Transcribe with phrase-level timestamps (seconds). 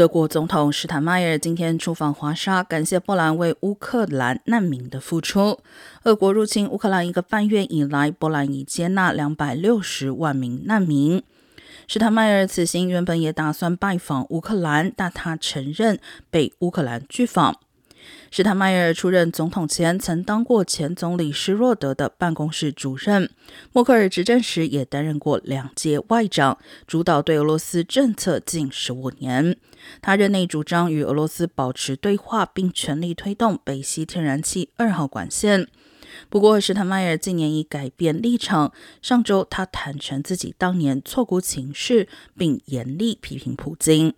[0.00, 5.60] 德国总统施坦迈尔今天出访华沙，感谢波兰为乌克兰难民的付出。
[6.04, 11.22] 俄国入侵乌克兰一个半月以来，波兰已接纳两百六十万名难民。
[11.86, 17.60] 施坦迈尔此行原本也打算拜访乌克兰，但他承认被乌克兰拒访。
[18.32, 23.28] 施坦迈尔出任总统前，曾当过前总理施若德的办公室主任。
[23.72, 26.56] 默克尔执政时也担任过两届外长，
[26.86, 29.56] 主导对俄罗斯政策近十五年。
[30.00, 35.66] 他任内主张与俄罗斯保持对话，并全力推动北溪天然气二号管线。
[36.28, 38.72] 不过，施坦迈尔近年已改变立场。
[39.02, 42.06] 上周，他坦诚自己当年错估情势，
[42.38, 44.14] 并严厉批评普京。